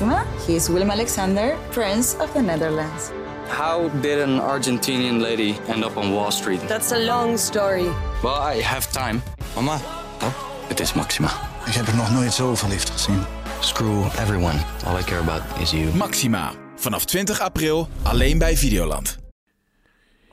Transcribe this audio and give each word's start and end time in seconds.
Maxima. 0.00 0.24
He 0.46 0.54
is 0.54 0.68
Willem 0.68 0.90
Alexander, 0.90 1.56
Prince 1.70 2.16
of 2.20 2.32
the 2.32 2.40
Netherlands. 2.40 3.10
How 3.48 3.88
did 4.00 4.20
an 4.20 4.40
Argentinian 4.40 5.20
lady 5.20 5.54
end 5.66 5.84
up 5.84 5.96
on 5.96 6.12
Wall 6.12 6.30
Street? 6.30 6.60
That's 6.68 6.92
a 6.92 6.98
long 6.98 7.38
story. 7.38 7.88
Well, 8.22 8.56
I 8.56 8.62
have 8.62 8.92
time. 8.92 9.22
Mama, 9.54 9.80
Oh, 10.22 10.32
het 10.68 10.80
is 10.80 10.92
Maxima. 10.94 11.28
ik 11.66 11.72
heb 11.72 11.86
er 11.86 11.96
nog 11.96 12.12
nooit 12.12 12.32
zo 12.32 12.54
verliefd 12.54 12.90
gezien. 12.90 13.22
Screw 13.60 14.04
everyone. 14.04 14.58
All 14.86 14.98
I 14.98 15.02
care 15.02 15.20
about 15.20 15.42
is 15.60 15.70
you. 15.70 15.94
Maxima. 15.96 16.52
Vanaf 16.76 17.04
20 17.04 17.40
april 17.40 17.88
alleen 18.02 18.38
bij 18.38 18.56
Videoland. 18.56 19.18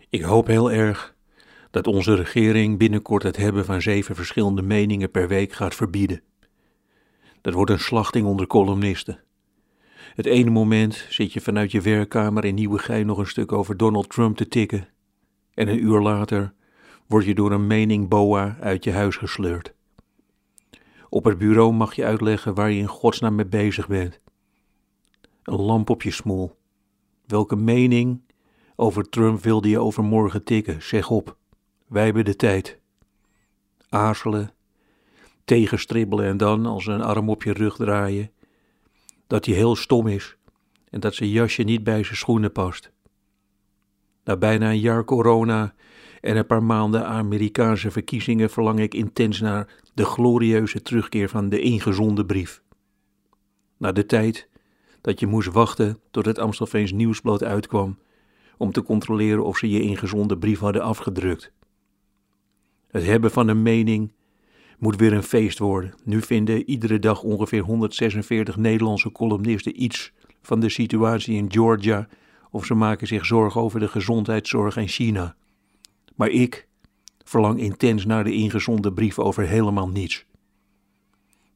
Ik 0.10 0.22
hoop 0.22 0.48
heel 0.48 0.72
erg 0.72 1.16
dat 1.72 1.88
onze 1.88 2.16
regering 2.16 2.78
binnenkort 2.78 3.24
het 3.24 3.38
hebben 3.38 3.66
van 3.66 3.82
zeven 3.82 4.16
verschillende 4.16 4.62
meningen 4.62 5.12
per 5.12 5.28
week 5.28 5.54
gaat 5.54 5.76
verbieden. 5.76 6.22
Dat 7.42 7.54
wordt 7.54 7.72
een 7.72 7.80
slachting 7.80 8.26
onder 8.26 8.48
columnisten. 8.48 9.24
Het 10.16 10.26
ene 10.26 10.50
moment 10.50 11.06
zit 11.10 11.34
je 11.34 11.42
vanuit 11.42 11.72
je 11.72 11.82
werkkamer 11.82 12.46
in 12.46 12.56
Nieuwegein 12.56 13.06
nog 13.06 13.18
een 13.18 13.28
stuk 13.28 13.52
over 13.52 13.78
Donald 13.78 14.10
Trump 14.10 14.38
te 14.38 14.48
tikken. 14.48 14.88
En 15.54 15.68
een 15.68 15.84
uur 15.84 16.00
later 16.00 16.54
word 17.08 17.26
je 17.26 17.36
door 17.36 17.52
een 17.52 17.68
mening 17.68 18.08
boa 18.08 18.58
uit 18.60 18.84
je 18.84 18.92
huis 18.92 19.16
gesleurd. 19.16 19.74
Op 21.10 21.24
het 21.24 21.38
bureau 21.38 21.74
mag 21.74 21.96
je 21.96 22.06
uitleggen 22.06 22.54
waar 22.54 22.72
je 22.72 22.80
in 22.80 22.88
godsnaam 22.88 23.36
mee 23.36 23.46
bezig 23.46 23.88
bent. 23.88 24.20
Een 25.44 25.62
lamp 25.62 25.90
op 25.90 26.02
je 26.02 26.12
smoel. 26.12 26.58
Welke 27.26 27.56
mening 27.56 28.22
over 28.76 29.10
Trump 29.10 29.44
wilde 29.44 29.70
je 29.70 29.80
overmorgen 29.80 30.44
tikken? 30.44 30.82
Zeg 30.84 31.10
op. 31.10 31.38
Wij 31.88 32.06
hebben 32.06 32.26
de 32.26 32.36
tijd. 32.36 32.80
Aarzelen, 33.90 34.54
tegenstribbelen 35.46 36.26
en 36.26 36.38
dan 36.38 36.66
als 36.66 36.86
een 36.86 37.02
arm 37.02 37.30
op 37.30 37.44
je 37.44 37.54
rug 37.54 37.76
draaien. 37.76 38.32
Dat 39.28 39.46
hij 39.46 39.56
heel 39.56 39.76
stom 39.76 40.08
is 40.08 40.38
en 40.90 41.00
dat 41.00 41.16
zijn 41.16 41.30
jasje 41.30 41.64
niet 41.64 41.84
bij 41.84 42.04
zijn 42.04 42.18
schoenen 42.18 42.52
past. 42.52 42.92
Na 44.24 44.38
bijna 44.38 44.70
een 44.70 44.80
jaar 44.80 45.04
corona 45.04 45.74
en 46.22 46.38
een 46.38 46.46
paar 46.46 46.64
maanden 46.64 47.06
Amerikaanse 47.06 47.92
verkiezingen 47.92 48.50
verlang 48.50 48.80
ik 48.80 48.94
intens 48.94 49.40
naar 49.40 49.74
de 49.94 50.06
glorieuze 50.06 50.82
terugkeer 50.82 51.30
van 51.30 51.50
de 51.50 51.60
ingezonde 51.60 52.26
brief. 52.26 52.62
Na 53.78 53.92
de 53.92 54.06
tijd 54.06 54.50
dat 55.02 55.20
je 55.20 55.28
moest 55.28 55.52
wachten 55.52 56.00
tot 56.12 56.26
het 56.26 56.40
Amstelveens 56.40 56.92
nieuwsblad 56.92 57.44
uitkwam 57.44 57.98
om 58.58 58.72
te 58.72 58.84
controleren 58.84 59.46
of 59.46 59.58
ze 59.58 59.70
je 59.70 59.82
ingezonde 59.82 60.38
brief 60.38 60.60
hadden 60.60 60.82
afgedrukt. 60.82 61.52
Het 62.88 63.04
hebben 63.04 63.32
van 63.32 63.48
een 63.48 63.62
mening 63.62 64.12
moet 64.80 64.96
weer 64.96 65.14
een 65.14 65.24
feest 65.24 65.60
worden. 65.60 65.94
Nu 66.04 66.22
vinden 66.22 66.70
iedere 66.70 67.00
dag 67.00 67.24
ongeveer 67.24 67.62
146 67.62 68.56
Nederlandse 68.58 69.12
columnisten 69.12 69.84
iets 69.84 70.12
van 70.42 70.60
de 70.60 70.70
situatie 70.70 71.36
in 71.36 71.52
Georgia 71.52 72.08
of 72.52 72.66
ze 72.66 72.74
maken 72.74 73.08
zich 73.08 73.26
zorgen 73.26 73.62
over 73.62 73.80
de 73.80 73.88
gezondheidszorg 73.88 74.78
in 74.78 74.88
China. 74.88 75.36
Maar 76.16 76.30
ik 76.30 76.68
verlang 77.24 77.60
intens 77.60 78.06
naar 78.06 78.24
de 78.24 78.34
ingezonde 78.34 78.94
brief 78.94 79.20
over 79.20 79.48
helemaal 79.48 79.90
niets. 79.90 80.26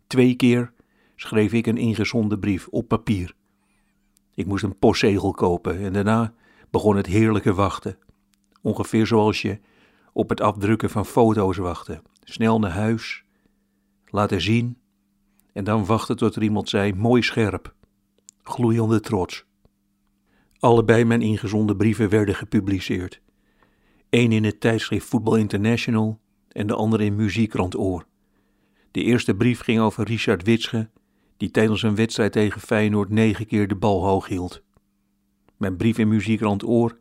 Twee 0.08 0.36
keer 0.36 0.73
schreef 1.16 1.54
ik 1.54 1.67
een 1.67 1.78
ingezonde 1.78 2.39
brief 2.39 2.67
op 2.67 2.88
papier. 2.88 3.33
Ik 4.33 4.45
moest 4.45 4.64
een 4.64 4.80
postzegel 4.80 5.31
kopen 5.31 5.80
en 5.80 5.94
daarna 5.94 6.33
begon 6.70 6.95
het 6.95 7.06
heerlijke 7.06 7.54
wachten. 7.54 7.98
Ongeveer 8.61 9.08
zoals 9.08 9.42
je 9.42 9.59
op 10.13 10.29
het 10.29 10.41
afdrukken 10.41 10.89
van 10.89 11.05
foto's 11.05 11.57
wachtte. 11.57 12.02
Snel 12.23 12.59
naar 12.59 12.71
huis, 12.71 13.23
laten 14.05 14.41
zien 14.41 14.77
en 15.53 15.63
dan 15.63 15.85
wachten 15.85 16.17
tot 16.17 16.35
er 16.35 16.43
iemand 16.43 16.69
zei: 16.69 16.93
mooi 16.93 17.21
scherp, 17.21 17.73
gloeiende 18.43 18.99
trots. 18.99 19.45
Allebei 20.59 21.05
mijn 21.05 21.21
ingezonde 21.21 21.75
brieven 21.75 22.09
werden 22.09 22.35
gepubliceerd. 22.35 23.21
Eén 24.09 24.31
in 24.31 24.43
het 24.43 24.59
tijdschrift 24.59 25.07
Voetbal 25.07 25.35
International 25.35 26.19
en 26.48 26.67
de 26.67 26.75
andere 26.75 27.03
in 27.03 27.15
Muziekkrant 27.15 27.77
Oor. 27.77 28.05
De 28.92 29.03
eerste 29.03 29.36
brief 29.36 29.59
ging 29.59 29.80
over 29.80 30.05
Richard 30.05 30.43
Witsche, 30.43 30.89
die 31.37 31.52
tijdens 31.52 31.83
een 31.83 31.95
wedstrijd 31.95 32.31
tegen 32.31 32.61
Feyenoord 32.61 33.09
negen 33.09 33.45
keer 33.45 33.67
de 33.67 33.75
bal 33.75 34.05
hoog 34.05 34.27
hield. 34.27 34.61
Mijn 35.58 35.77
brief 35.77 35.98
in 35.98 36.08
Muziekkrant 36.08 36.64
Oor 36.64 36.98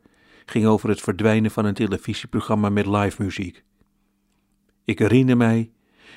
ging 0.50 0.66
over 0.66 0.88
het 0.88 1.00
verdwijnen 1.00 1.50
van 1.50 1.64
een 1.64 1.74
televisieprogramma 1.74 2.68
met 2.68 2.86
live 2.86 3.22
muziek. 3.22 3.64
Ik 4.84 4.98
herinner 4.98 5.36
mij 5.36 5.70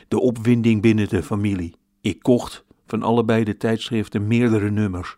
de 0.07 0.19
opwinding 0.19 0.81
binnen 0.81 1.09
de 1.09 1.23
familie. 1.23 1.75
Ik 2.01 2.19
kocht 2.19 2.65
van 2.85 3.03
allebei 3.03 3.43
de 3.43 3.57
tijdschriften 3.57 4.27
meerdere 4.27 4.69
nummers. 4.69 5.17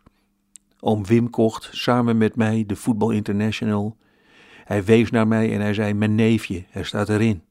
Oom 0.79 1.06
Wim 1.06 1.29
kocht 1.29 1.69
samen 1.72 2.18
met 2.18 2.35
mij 2.35 2.63
de 2.68 2.75
Voetbal 2.75 3.12
International. 3.12 3.97
Hij 4.63 4.84
wees 4.84 5.12
naar 5.12 5.28
mij 5.28 5.53
en 5.53 5.62
hij 5.62 5.74
zei: 5.74 5.94
Mijn 5.94 6.16
neefje, 6.16 6.66
hij 6.69 6.84
staat 6.84 7.09
erin. 7.09 7.41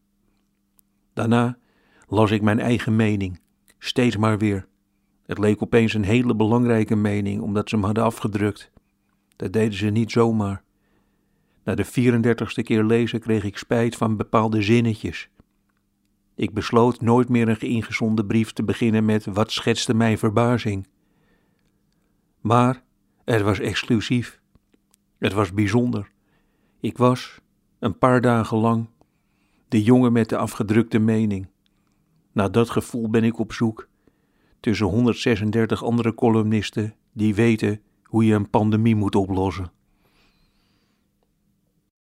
Daarna 1.13 1.59
las 2.09 2.31
ik 2.31 2.43
mijn 2.43 2.61
eigen 2.61 2.97
mening, 2.97 3.41
steeds 3.79 4.17
maar 4.17 4.39
weer. 4.39 4.67
Het 5.27 5.39
leek 5.39 5.63
opeens 5.63 5.95
een 5.95 6.05
hele 6.05 6.35
belangrijke 6.35 6.97
mening, 6.97 7.41
omdat 7.41 7.69
ze 7.69 7.75
hem 7.75 7.85
hadden 7.85 8.05
afgedrukt. 8.05 8.71
Dat 9.37 9.53
deden 9.53 9.79
ze 9.79 9.87
niet 9.87 10.11
zomaar. 10.11 10.63
Na 11.65 11.75
de 11.75 11.87
34ste 11.87 12.63
keer 12.63 12.85
lezen 12.85 13.21
kreeg 13.21 13.45
ik 13.45 13.59
spijt 13.59 13.97
van 13.97 14.17
bepaalde 14.17 14.63
zinnetjes. 14.63 15.29
Ik 16.35 16.55
besloot 16.55 17.01
nooit 17.01 17.29
meer 17.29 17.49
een 17.49 17.61
ingezonde 17.61 18.25
brief 18.25 18.53
te 18.53 18.63
beginnen 18.63 19.05
met 19.05 19.25
wat 19.25 19.53
schetste 19.53 19.95
mijn 19.95 20.19
verbazing. 20.19 20.87
Maar 22.41 22.83
het 23.25 23.43
was 23.43 23.59
exclusief. 23.59 24.41
Het 25.19 25.33
was 25.33 25.53
bijzonder. 25.53 26.11
Ik 26.81 26.99
was, 26.99 27.41
een 27.79 27.99
paar 27.99 28.21
dagen 28.21 28.57
lang, 28.57 28.89
de 29.69 29.83
jongen 29.83 30.13
met 30.13 30.29
de 30.29 30.37
afgedrukte 30.37 30.99
mening. 30.99 31.47
Na 32.33 32.49
dat 32.49 32.71
gevoel 32.71 33.11
ben 33.11 33.25
ik 33.25 33.39
op 33.39 33.53
zoek 33.53 33.89
tussen 34.61 34.87
136 34.87 35.85
andere 35.85 36.15
columnisten 36.15 36.95
die 37.13 37.35
weten 37.35 37.81
hoe 38.03 38.25
je 38.25 38.35
een 38.35 38.51
pandemie 38.51 38.97
moet 38.97 39.15
oplossen. 39.15 39.73